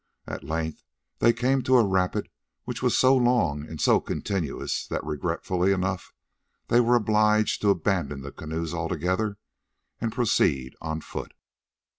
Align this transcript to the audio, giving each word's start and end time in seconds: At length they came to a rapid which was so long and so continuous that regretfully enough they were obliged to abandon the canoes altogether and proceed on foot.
At 0.25 0.43
length 0.43 0.83
they 1.19 1.31
came 1.31 1.61
to 1.61 1.77
a 1.77 1.85
rapid 1.85 2.27
which 2.63 2.81
was 2.81 2.97
so 2.97 3.15
long 3.15 3.67
and 3.67 3.79
so 3.79 3.99
continuous 3.99 4.87
that 4.87 5.03
regretfully 5.03 5.71
enough 5.71 6.11
they 6.69 6.79
were 6.79 6.95
obliged 6.95 7.61
to 7.61 7.69
abandon 7.69 8.21
the 8.23 8.31
canoes 8.31 8.73
altogether 8.73 9.37
and 9.99 10.11
proceed 10.11 10.73
on 10.81 11.01
foot. 11.01 11.35